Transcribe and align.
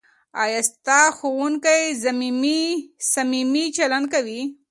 ایا 0.43 0.61
ستا 0.69 0.99
ښوونکی 1.17 1.83
صمیمي 3.13 3.65
چلند 3.77 4.05
کوي؟ 4.13 4.41